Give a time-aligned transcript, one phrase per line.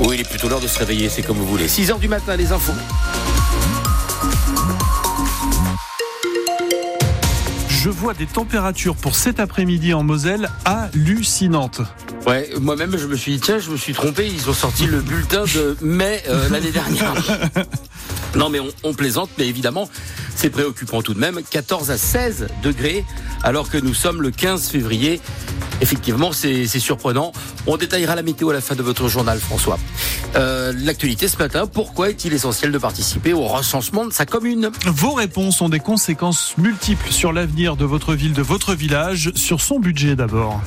[0.00, 1.68] Oui, il est plutôt l'heure de se réveiller, c'est comme vous voulez.
[1.68, 2.72] 6 h du matin, les infos.
[7.68, 11.82] Je vois des températures pour cet après-midi en Moselle hallucinantes.
[12.26, 15.00] Ouais, moi-même, je me suis dit, tiens, je me suis trompé, ils ont sorti le
[15.00, 17.14] bulletin de mai euh, l'année dernière.
[18.36, 19.88] non, mais on, on plaisante, mais évidemment,
[20.34, 21.40] c'est préoccupant tout de même.
[21.50, 23.04] 14 à 16 degrés,
[23.42, 25.20] alors que nous sommes le 15 février.
[25.80, 27.32] Effectivement, c'est surprenant.
[27.66, 29.78] On détaillera la météo à la fin de votre journal, François.
[30.36, 34.70] Euh, L'actualité ce matin, pourquoi est-il essentiel de participer au recensement de sa commune?
[34.86, 39.60] Vos réponses ont des conséquences multiples sur l'avenir de votre ville, de votre village, sur
[39.60, 40.60] son budget d'abord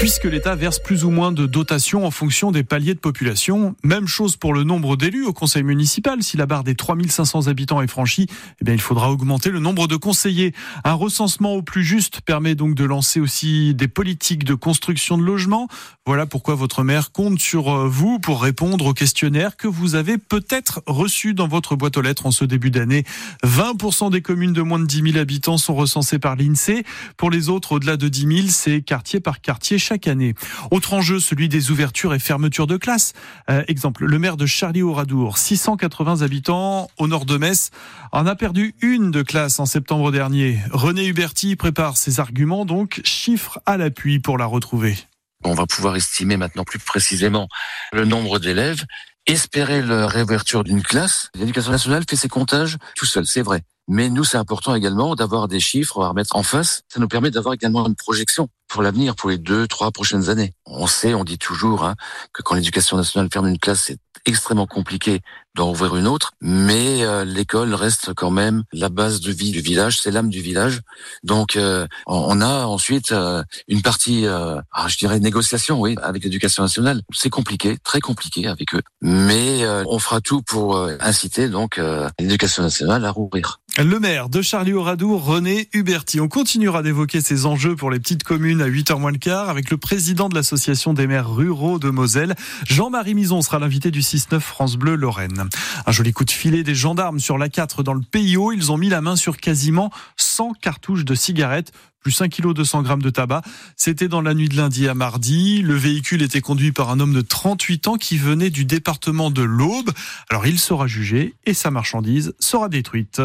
[0.00, 3.76] puisque l'État verse plus ou moins de dotations en fonction des paliers de population.
[3.84, 6.22] Même chose pour le nombre d'élus au conseil municipal.
[6.22, 8.26] Si la barre des 3500 habitants est franchie,
[8.62, 10.54] eh bien, il faudra augmenter le nombre de conseillers.
[10.84, 15.22] Un recensement au plus juste permet donc de lancer aussi des politiques de construction de
[15.22, 15.68] logements.
[16.06, 20.16] Voilà pourquoi votre maire compte sur euh, vous pour répondre aux questionnaires que vous avez
[20.16, 23.04] peut-être reçus dans votre boîte aux lettres en ce début d'année.
[23.44, 26.84] 20% des communes de moins de 10 000 habitants sont recensées par l'INSEE.
[27.18, 30.34] Pour les autres, au-delà de 10 000, c'est quartier par quartier chaque année.
[30.70, 33.12] Autre enjeu, celui des ouvertures et fermetures de classes.
[33.50, 37.72] Euh, exemple, le maire de Charlie-Oradour, 680 habitants au nord de Metz,
[38.12, 40.60] en a perdu une de classe en septembre dernier.
[40.70, 44.96] René Huberti prépare ses arguments, donc chiffres à l'appui pour la retrouver.
[45.42, 47.48] On va pouvoir estimer maintenant plus précisément
[47.92, 48.84] le nombre d'élèves,
[49.26, 51.30] espérer la réouverture d'une classe.
[51.34, 53.62] L'éducation nationale fait ses comptages tout seul, c'est vrai.
[53.88, 56.84] Mais nous, c'est important également d'avoir des chiffres à remettre en face.
[56.88, 60.54] Ça nous permet d'avoir également une projection pour l'avenir, pour les deux, trois prochaines années.
[60.64, 61.96] On sait, on dit toujours hein,
[62.32, 65.20] que quand l'éducation nationale ferme une classe, c'est extrêmement compliqué
[65.56, 69.60] d'en ouvrir une autre, mais euh, l'école reste quand même la base de vie du
[69.60, 70.80] village, c'est l'âme du village.
[71.24, 76.62] Donc euh, on a ensuite euh, une partie, ah, je dirais négociation, oui, avec l'éducation
[76.62, 77.02] nationale.
[77.12, 81.80] C'est compliqué, très compliqué avec eux, mais on fera tout pour inciter donc
[82.18, 83.60] l'éducation nationale à rouvrir.
[83.78, 86.20] Le maire de Charlie-Oradour, René Huberti.
[86.20, 89.70] On continuera d'évoquer ces enjeux pour les petites communes à 8h moins le quart avec
[89.70, 92.34] le président de l'association des maires ruraux de Moselle.
[92.68, 95.48] Jean-Marie Mison sera l'invité du 6-9 France Bleu Lorraine.
[95.86, 98.52] Un joli coup de filet des gendarmes sur la 4 dans le PIO.
[98.52, 102.82] Ils ont mis la main sur quasiment 100 cartouches de cigarettes plus 1 kg 200
[102.82, 103.42] grammes de tabac.
[103.76, 105.62] C'était dans la nuit de lundi à mardi.
[105.62, 109.42] Le véhicule était conduit par un homme de 38 ans qui venait du département de
[109.42, 109.90] l'Aube.
[110.28, 113.20] Alors il sera jugé et sa marchandise sera détruite.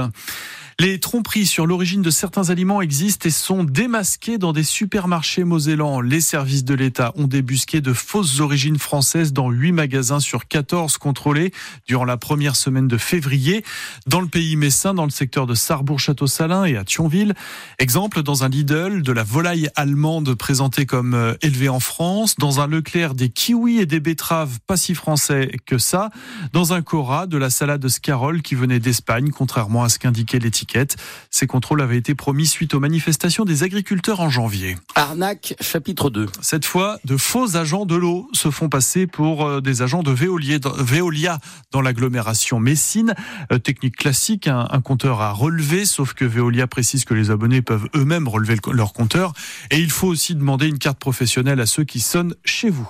[0.78, 6.02] Les tromperies sur l'origine de certains aliments existent et sont démasquées dans des supermarchés mosellans.
[6.02, 10.98] Les services de l'État ont débusqué de fausses origines françaises dans 8 magasins sur 14
[10.98, 11.54] contrôlés
[11.88, 13.64] durant la première semaine de février.
[14.06, 17.36] Dans le pays messin, dans le secteur de Sarrebourg-Château-Salin et à Thionville.
[17.80, 22.36] Exemple, dans un Lidl, de la volaille allemande présentée comme euh, élevée en France.
[22.38, 26.10] Dans un Leclerc, des kiwis et des betteraves pas si français que ça.
[26.52, 30.40] Dans un Cora, de la salade de scarole qui venait d'Espagne, contrairement à ce qu'indiquait
[30.40, 30.98] l'étiquette
[31.30, 34.78] ces contrôles avaient été promis suite aux manifestations des agriculteurs en janvier.
[34.96, 36.28] Arnaque, chapitre 2.
[36.42, 40.12] Cette fois, de faux agents de l'eau se font passer pour euh, des agents de
[40.12, 41.40] Veolia
[41.72, 43.14] dans l'agglomération Messine.
[43.52, 47.88] Euh, technique classique, un, compteur à relever, sauf que Veolia précise que les abonnés peuvent
[47.96, 49.34] eux-mêmes relever leur compteur.
[49.72, 52.90] Et il faut aussi demander une carte professionnelle à ceux qui sonnent chez vous.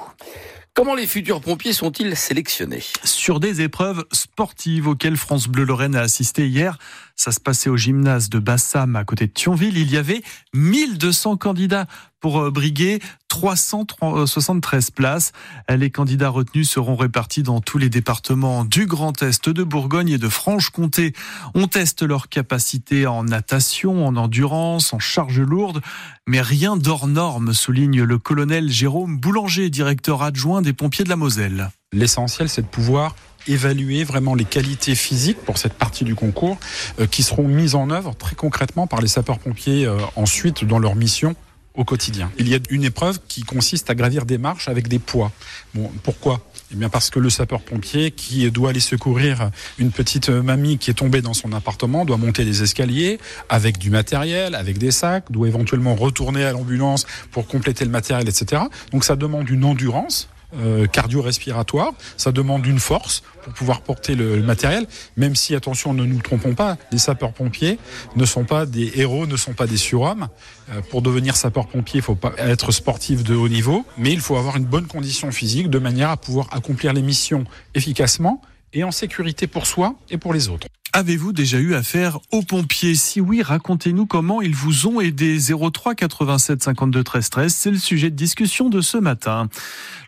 [0.75, 2.83] Comment les futurs pompiers sont-ils sélectionnés?
[3.05, 6.77] Sur des épreuves sportives auxquelles France Bleu Lorraine a assisté hier.
[7.15, 9.77] Ça se passait au gymnase de Bassam à côté de Thionville.
[9.77, 10.21] Il y avait
[10.53, 11.87] 1200 candidats
[12.25, 15.31] pour euh, briguer 373 places.
[15.69, 20.17] Les candidats retenus seront répartis dans tous les départements du Grand Est, de Bourgogne et
[20.17, 21.13] de Franche-Comté.
[21.53, 25.81] On teste leur capacité en natation, en endurance, en charge lourde,
[26.25, 31.15] mais rien d'hors norme, souligne le colonel Jérôme Boulanger, directeur adjoint des pompiers de la
[31.15, 31.69] Moselle.
[31.93, 33.13] L'essentiel, c'est de pouvoir
[33.47, 36.57] évaluer vraiment les qualités physiques pour cette partie du concours
[36.99, 40.95] euh, qui seront mises en œuvre très concrètement par les sapeurs-pompiers euh, ensuite dans leur
[40.95, 41.35] mission
[41.75, 42.31] au quotidien.
[42.37, 45.31] Il y a une épreuve qui consiste à gravir des marches avec des poids.
[45.73, 46.41] Bon, pourquoi?
[46.71, 50.95] Eh bien parce que le sapeur-pompier qui doit aller secourir une petite mamie qui est
[50.95, 53.19] tombée dans son appartement doit monter des escaliers
[53.49, 58.27] avec du matériel, avec des sacs, doit éventuellement retourner à l'ambulance pour compléter le matériel,
[58.27, 58.63] etc.
[58.91, 60.29] Donc ça demande une endurance
[60.59, 61.91] euh, cardio-respiratoire.
[62.17, 64.87] Ça demande une force pour pouvoir porter le, matériel,
[65.17, 67.77] même si, attention, ne nous trompons pas, les sapeurs-pompiers
[68.15, 70.27] ne sont pas des héros, ne sont pas des surhommes.
[70.71, 74.35] Euh, pour devenir sapeur-pompier, il faut pas être sportif de haut niveau, mais il faut
[74.35, 78.41] avoir une bonne condition physique de manière à pouvoir accomplir les missions efficacement
[78.73, 80.67] et en sécurité pour soi et pour les autres.
[80.97, 82.95] Avez-vous déjà eu affaire aux pompiers?
[82.95, 85.37] Si oui, racontez-nous comment ils vous ont aidé.
[85.37, 89.49] 03 87 52 13 13, c'est le sujet de discussion de ce matin.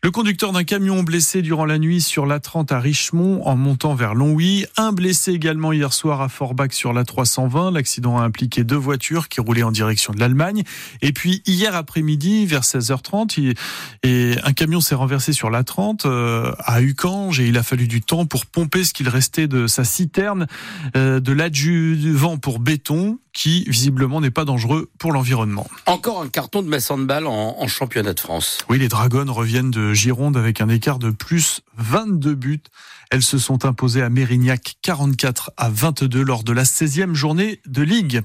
[0.01, 3.95] Le conducteur d'un camion blessé durant la nuit sur la 30 à Richemont en montant
[3.95, 4.65] vers Longwy.
[4.77, 7.71] Un blessé également hier soir à Forbach sur la 320.
[7.71, 10.63] L'accident a impliqué deux voitures qui roulaient en direction de l'Allemagne.
[11.01, 13.57] Et puis hier après-midi, vers 16h30,
[14.03, 17.89] et un camion s'est renversé sur la 30 euh, à Ucange et il a fallu
[17.89, 20.47] du temps pour pomper ce qu'il restait de sa citerne
[20.93, 25.67] de l'adjuvant pour béton qui visiblement n'est pas dangereux pour l'environnement.
[25.85, 28.57] Encore un carton de Mass Handball en, en championnat de France.
[28.67, 32.63] Oui, les Dragons reviennent de Gironde avec un écart de plus 22 buts.
[33.09, 37.81] Elles se sont imposées à Mérignac 44 à 22 lors de la 16e journée de
[37.81, 38.21] Ligue.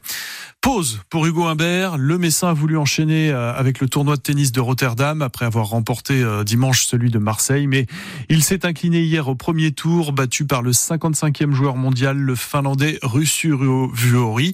[0.60, 1.98] Pause pour Hugo Humbert.
[1.98, 5.66] Le Messin a voulu enchaîner euh, avec le tournoi de tennis de Rotterdam après avoir
[5.66, 7.86] remporté euh, dimanche celui de Marseille, mais
[8.28, 12.98] il s'est incliné hier au premier tour, battu par le 55e joueur mondial, le Finlandais
[13.02, 13.56] Russu
[13.92, 14.52] Vuori.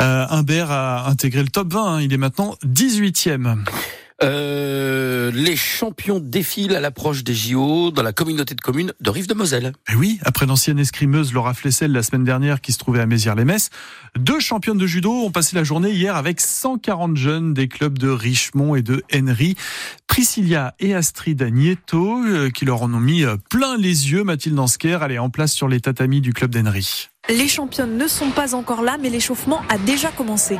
[0.00, 1.84] Euh, Humbert a intégré le top 20.
[1.84, 2.00] Hein.
[2.00, 3.56] Il est maintenant 18e.
[4.20, 9.66] Euh, les champions défilent à l'approche des JO dans la communauté de communes de Rive-de-Moselle.
[9.88, 13.06] Et eh oui, après l'ancienne escrimeuse Laura Flessel la semaine dernière qui se trouvait à
[13.06, 13.70] Mézières-les-Messes,
[14.18, 18.08] deux championnes de judo ont passé la journée hier avec 140 jeunes des clubs de
[18.08, 19.54] Richemont et de Henry.
[20.08, 24.24] Priscilla et Astrid Nieto euh, qui leur en ont mis euh, plein les yeux.
[24.24, 27.08] Mathilde Ansker, elle est en place sur les tatamis du club d'Henry.
[27.30, 30.58] Les championnes ne sont pas encore là, mais l'échauffement a déjà commencé.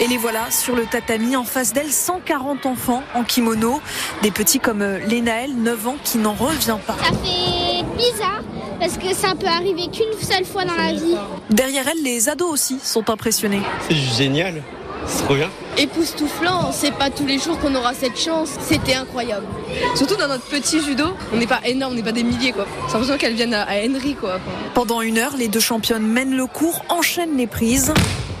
[0.00, 3.80] Et les voilà sur le tatami en face d'elle, 140 enfants en kimono,
[4.22, 6.94] des petits comme euh, Lénaël, 9 ans, qui n'en revient pas.
[6.94, 8.42] Ça fait bizarre
[8.80, 11.16] parce que ça peut arriver qu'une seule fois dans la vie.
[11.50, 13.62] Derrière elle, les ados aussi sont impressionnés.
[13.88, 14.62] C'est génial.
[15.06, 15.50] C'est trop bien.
[15.76, 18.50] Époustouflant, c'est pas tous les jours qu'on aura cette chance.
[18.60, 19.46] C'était incroyable.
[19.94, 22.66] Surtout dans notre petit judo, on n'est pas énorme, on n'est pas des milliers quoi.
[22.86, 24.40] C'est l'impression qu'elles viennent à Henry quoi.
[24.74, 27.92] Pendant une heure, les deux championnes mènent le cours, enchaînent les prises.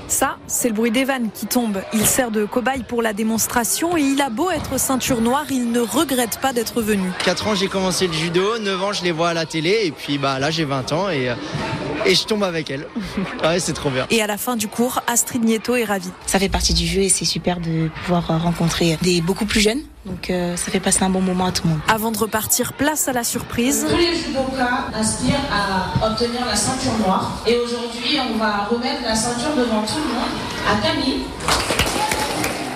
[0.08, 1.80] Ça, c'est le bruit des vannes qui tombe.
[1.92, 5.70] Il sert de cobaye pour la démonstration et il a beau être ceinture noire, il
[5.70, 7.12] ne regrette pas d'être venu.
[7.24, 9.92] 4 ans, j'ai commencé le judo, 9 ans, je les vois à la télé et
[9.92, 11.34] puis bah là, j'ai 20 ans et, euh,
[12.06, 12.86] et je tombe avec elle.
[13.44, 14.06] ouais, c'est trop bien.
[14.10, 16.10] Et à la fin du cours, Astrid Nieto est ravie.
[16.26, 19.80] Ça fait partie du jeu et c'est super de pouvoir rencontrer des beaucoup plus jeunes.
[20.06, 21.80] Donc euh, ça fait passer un bon moment à tout le monde.
[21.88, 23.86] Avant de repartir, place à la surprise.
[23.88, 27.42] Tous les judokas aspirent à obtenir la ceinture noire.
[27.46, 30.30] Et aujourd'hui, on va remettre la ceinture devant tout le monde
[30.68, 31.79] à Camille.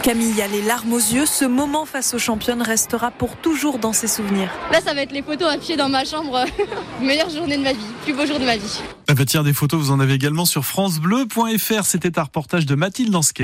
[0.04, 1.24] Camille a les larmes aux yeux.
[1.24, 4.50] Ce moment face aux championnes restera pour toujours dans ses souvenirs.
[4.70, 6.44] Là, ça va être les photos à pied dans ma chambre.
[7.00, 8.82] Meilleure journée de ma vie, plus beau jour de ma vie.
[9.26, 11.84] Tiens, des photos, vous en avez également sur FranceBleu.fr.
[11.84, 13.42] C'était un reportage de Mathilde Dansquet.